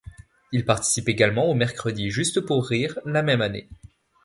Il 0.51 0.65
participe 0.65 1.09
également 1.09 1.45
aux 1.47 1.53
Mercredis 1.53 2.09
Juste 2.09 2.39
pour 2.41 2.65
rire 2.67 2.97
la 3.05 3.21
même 3.21 3.41
année. 3.43 3.69